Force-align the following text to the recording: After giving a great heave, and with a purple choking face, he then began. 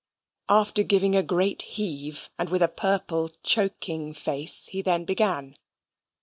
After 0.49 0.81
giving 0.81 1.15
a 1.15 1.21
great 1.21 1.61
heave, 1.61 2.31
and 2.39 2.49
with 2.49 2.63
a 2.63 2.67
purple 2.67 3.29
choking 3.43 4.15
face, 4.15 4.65
he 4.65 4.81
then 4.81 5.05
began. 5.05 5.57